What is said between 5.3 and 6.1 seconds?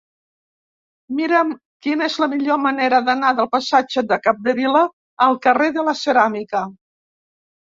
carrer de la